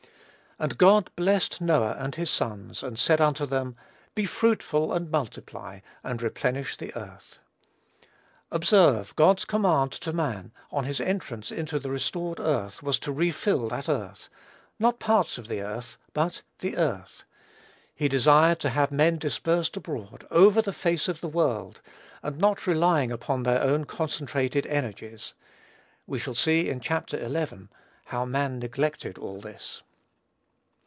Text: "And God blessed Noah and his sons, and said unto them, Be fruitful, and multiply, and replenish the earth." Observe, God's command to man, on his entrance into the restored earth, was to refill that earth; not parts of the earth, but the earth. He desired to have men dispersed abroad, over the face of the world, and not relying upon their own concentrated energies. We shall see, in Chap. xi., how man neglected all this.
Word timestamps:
"And 0.59 0.77
God 0.77 1.09
blessed 1.15 1.59
Noah 1.59 1.95
and 1.97 2.13
his 2.13 2.29
sons, 2.29 2.83
and 2.83 2.99
said 2.99 3.19
unto 3.19 3.47
them, 3.47 3.75
Be 4.13 4.25
fruitful, 4.25 4.93
and 4.93 5.09
multiply, 5.09 5.79
and 6.03 6.21
replenish 6.21 6.77
the 6.77 6.95
earth." 6.95 7.39
Observe, 8.51 9.15
God's 9.15 9.43
command 9.43 9.91
to 9.93 10.13
man, 10.13 10.51
on 10.69 10.83
his 10.83 11.01
entrance 11.01 11.49
into 11.51 11.79
the 11.79 11.89
restored 11.89 12.39
earth, 12.39 12.83
was 12.83 12.99
to 12.99 13.11
refill 13.11 13.69
that 13.69 13.89
earth; 13.89 14.29
not 14.77 14.99
parts 14.99 15.39
of 15.39 15.47
the 15.47 15.61
earth, 15.63 15.97
but 16.13 16.43
the 16.59 16.77
earth. 16.77 17.23
He 17.95 18.07
desired 18.07 18.59
to 18.59 18.69
have 18.69 18.91
men 18.91 19.17
dispersed 19.17 19.77
abroad, 19.77 20.27
over 20.29 20.61
the 20.61 20.71
face 20.73 21.07
of 21.07 21.21
the 21.21 21.27
world, 21.27 21.81
and 22.21 22.37
not 22.37 22.67
relying 22.67 23.11
upon 23.11 23.41
their 23.41 23.63
own 23.63 23.85
concentrated 23.85 24.67
energies. 24.67 25.33
We 26.05 26.19
shall 26.19 26.35
see, 26.35 26.69
in 26.69 26.81
Chap. 26.81 27.09
xi., 27.09 27.19
how 28.05 28.25
man 28.25 28.59
neglected 28.59 29.17
all 29.17 29.41
this. 29.41 29.81